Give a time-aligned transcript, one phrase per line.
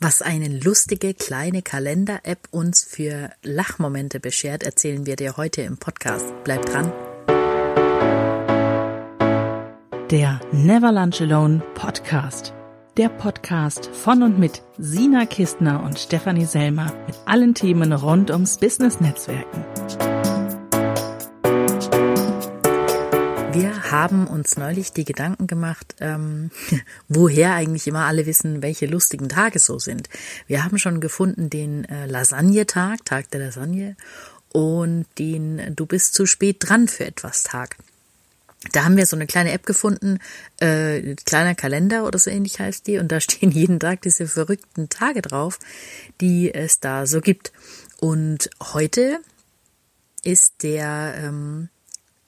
[0.00, 6.24] Was eine lustige kleine Kalender-App uns für Lachmomente beschert, erzählen wir dir heute im Podcast.
[6.44, 6.92] Bleib dran.
[10.12, 12.54] Der Never Lunch Alone Podcast.
[12.96, 18.56] Der Podcast von und mit Sina Kistner und Stefanie Selmer mit allen Themen rund ums
[18.58, 20.07] Business-Netzwerken.
[23.90, 26.50] Haben uns neulich die Gedanken gemacht, ähm,
[27.08, 30.08] woher eigentlich immer alle wissen, welche lustigen Tage so sind.
[30.46, 33.96] Wir haben schon gefunden den äh, Lasagne-Tag, Tag der Lasagne,
[34.50, 37.76] und den Du bist zu spät dran für etwas Tag.
[38.72, 40.18] Da haben wir so eine kleine App gefunden,
[40.58, 44.88] äh, kleiner Kalender oder so ähnlich heißt die, und da stehen jeden Tag diese verrückten
[44.88, 45.58] Tage drauf,
[46.20, 47.52] die es da so gibt.
[48.00, 49.20] Und heute
[50.24, 51.68] ist der ähm,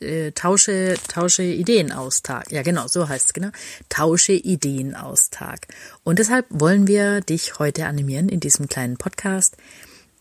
[0.01, 2.51] äh, tausche, tausche Ideen aus Tag.
[2.51, 3.51] Ja, genau, so heißt es, genau.
[3.89, 5.67] Tausche Ideen aus Tag.
[6.05, 9.57] Und deshalb wollen wir dich heute animieren in diesem kleinen Podcast.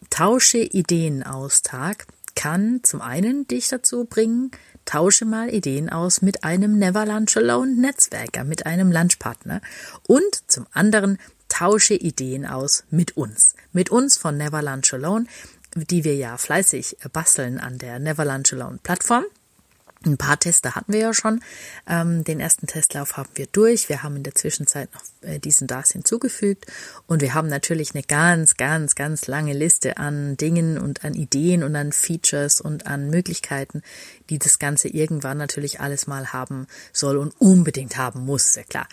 [0.10, 4.52] Tausche Ideen aus Tag kann zum einen dich dazu bringen,
[4.86, 9.62] tausche mal Ideen aus mit einem Never Lunch Alone Netzwerker, mit einem Lunchpartner
[10.08, 11.18] und zum anderen
[11.50, 15.26] tausche Ideen aus mit uns, mit uns von Never Lunch Alone,
[15.76, 19.26] die wir ja fleißig basteln an der Never Lunch Alone Plattform.
[20.06, 21.42] Ein paar Tester hatten wir ja schon.
[21.86, 23.90] Ähm, den ersten Testlauf haben wir durch.
[23.90, 26.68] Wir haben in der Zwischenzeit noch äh, diesen DAS hinzugefügt.
[27.06, 31.64] Und wir haben natürlich eine ganz, ganz, ganz lange Liste an Dingen und an Ideen
[31.64, 33.82] und an Features und an Möglichkeiten,
[34.30, 38.88] die das Ganze irgendwann natürlich alles mal haben soll und unbedingt haben muss, sehr klar.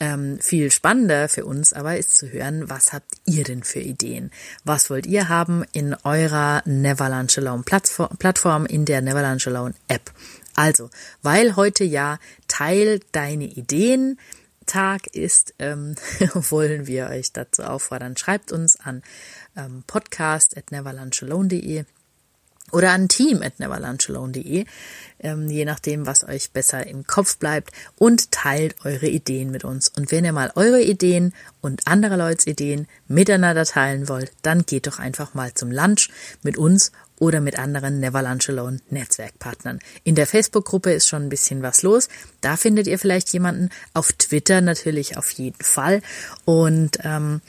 [0.00, 4.30] Ähm, viel spannender für uns aber ist zu hören, was habt ihr denn für Ideen?
[4.64, 10.12] Was wollt ihr haben in eurer Neverland Alone Plattform, in der Neverland Alone App?
[10.58, 10.90] Also,
[11.22, 14.18] weil heute ja Teil deine Ideen
[14.66, 15.94] Tag ist, ähm,
[16.34, 18.16] wollen wir euch dazu auffordern.
[18.16, 19.04] Schreibt uns an
[19.56, 21.84] ähm, podcast at neverlunchalone.de
[22.72, 24.64] oder an team at neverlunchalone.de,
[25.20, 29.88] ähm, je nachdem, was euch besser im Kopf bleibt und teilt eure Ideen mit uns.
[29.88, 34.86] Und wenn ihr mal eure Ideen und andere Leute Ideen miteinander teilen wollt, dann geht
[34.86, 36.10] doch einfach mal zum Lunch
[36.42, 39.80] mit uns oder mit anderen Never Lunch Alone Netzwerkpartnern.
[40.04, 42.08] In der Facebook-Gruppe ist schon ein bisschen was los.
[42.40, 43.70] Da findet ihr vielleicht jemanden.
[43.94, 46.00] Auf Twitter natürlich auf jeden Fall.
[46.44, 47.40] Und ähm,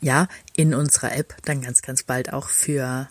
[0.00, 3.08] ja, in unserer App dann ganz, ganz bald auch für,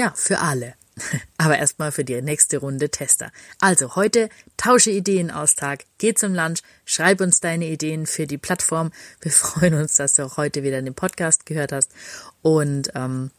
[0.00, 0.74] ja, für alle.
[1.36, 3.30] Aber erstmal für die nächste Runde Tester.
[3.58, 8.92] Also heute tausche Ideenaustag, geh zum Lunch, schreib uns deine Ideen für die Plattform.
[9.20, 11.92] Wir freuen uns, dass du auch heute wieder den Podcast gehört hast.
[12.40, 13.30] Und ähm,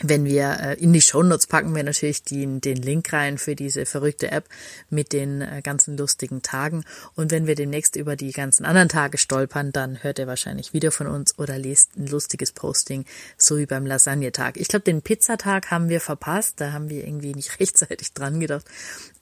[0.00, 3.84] wenn wir äh, in die Shownotes packen wir natürlich den, den Link rein für diese
[3.84, 4.48] verrückte App
[4.88, 6.84] mit den äh, ganzen lustigen Tagen.
[7.14, 10.92] Und wenn wir demnächst über die ganzen anderen Tage stolpern, dann hört ihr wahrscheinlich wieder
[10.92, 13.04] von uns oder lest ein lustiges Posting,
[13.36, 14.56] so wie beim Lasagnetag.
[14.56, 18.64] Ich glaube, den Pizzatag haben wir verpasst, da haben wir irgendwie nicht rechtzeitig dran gedacht.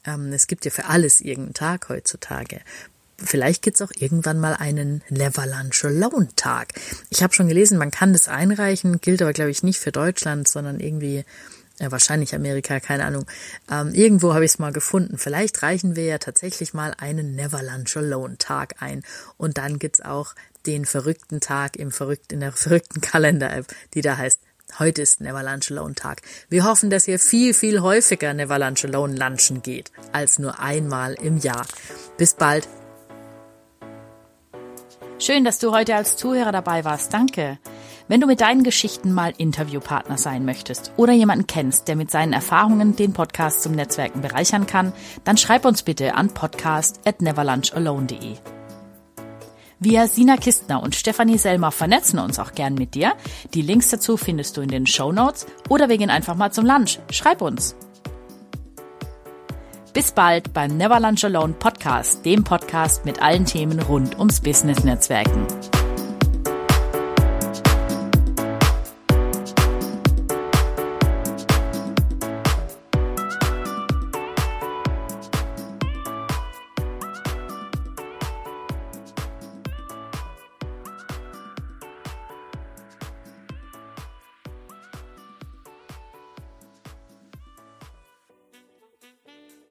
[0.05, 2.61] Ähm, es gibt ja für alles irgendeinen Tag heutzutage
[3.23, 6.73] vielleicht gibt's auch irgendwann mal einen Never Lunch Alone Tag.
[7.09, 10.47] Ich habe schon gelesen, man kann das einreichen, gilt aber glaube ich nicht für Deutschland,
[10.47, 11.25] sondern irgendwie
[11.79, 13.25] ja, wahrscheinlich Amerika, keine Ahnung.
[13.69, 15.17] Ähm, irgendwo habe ich es mal gefunden.
[15.17, 19.03] Vielleicht reichen wir ja tatsächlich mal einen Never Lunch Alone Tag ein.
[19.37, 20.35] Und dann gibt's auch
[20.67, 23.65] den verrückten Tag im verrückten, in der verrückten Kalender-App,
[23.95, 24.39] die da heißt
[24.79, 26.21] Heute ist Never Lunch Alone Tag.
[26.49, 31.13] Wir hoffen, dass ihr viel, viel häufiger Never Lunch Alone lunchen geht, als nur einmal
[31.15, 31.65] im Jahr.
[32.17, 32.69] Bis bald.
[35.21, 37.13] Schön, dass du heute als Zuhörer dabei warst.
[37.13, 37.59] Danke.
[38.07, 42.33] Wenn du mit deinen Geschichten mal Interviewpartner sein möchtest oder jemanden kennst, der mit seinen
[42.33, 44.93] Erfahrungen den Podcast zum Netzwerken bereichern kann,
[45.23, 48.37] dann schreib uns bitte an podcast at neverlunchalone.de.
[49.77, 53.13] Wir, Sina Kistner und Stefanie Selmer, vernetzen uns auch gern mit dir.
[53.53, 56.65] Die Links dazu findest du in den Show Notes oder wir gehen einfach mal zum
[56.65, 56.97] Lunch.
[57.11, 57.75] Schreib uns.
[59.93, 65.45] Bis bald beim Never Lunch Alone Podcast, dem Podcast mit allen Themen rund ums Business-Netzwerken.